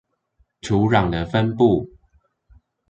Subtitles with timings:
[0.61, 1.87] 土壤的分布